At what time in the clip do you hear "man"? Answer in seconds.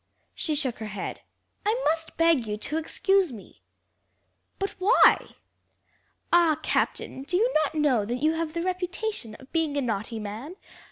10.17-10.55